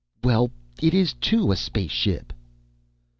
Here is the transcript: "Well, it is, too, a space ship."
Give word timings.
"Well, 0.23 0.49
it 0.81 0.95
is, 0.95 1.13
too, 1.13 1.51
a 1.51 1.55
space 1.55 1.91
ship." 1.91 2.33